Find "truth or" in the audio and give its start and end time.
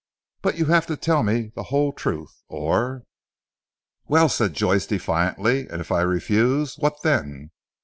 1.93-3.03